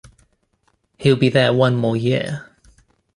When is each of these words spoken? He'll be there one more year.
He'll 0.97 1.15
be 1.15 1.29
there 1.29 1.53
one 1.53 1.75
more 1.75 1.95
year. 1.95 2.49